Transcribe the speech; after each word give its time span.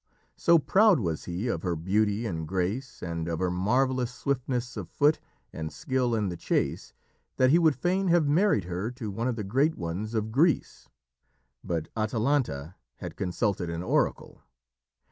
So 0.35 0.57
proud 0.57 0.99
was 0.99 1.25
he 1.25 1.47
of 1.47 1.61
her 1.61 1.75
beauty 1.75 2.25
and 2.25 2.47
grace, 2.47 3.03
and 3.03 3.27
of 3.27 3.37
her 3.37 3.51
marvellous 3.51 4.11
swiftness 4.11 4.75
of 4.75 4.89
foot 4.89 5.19
and 5.53 5.71
skill 5.71 6.15
in 6.15 6.29
the 6.29 6.35
chase, 6.35 6.95
that 7.37 7.51
he 7.51 7.59
would 7.59 7.75
fain 7.75 8.07
have 8.07 8.27
married 8.27 8.63
her 8.63 8.89
to 8.93 9.11
one 9.11 9.27
of 9.27 9.35
the 9.35 9.43
great 9.43 9.75
ones 9.75 10.15
of 10.15 10.31
Greece, 10.31 10.89
but 11.63 11.87
Atalanta 11.95 12.77
had 12.95 13.15
consulted 13.15 13.69
an 13.69 13.83
oracle. 13.83 14.41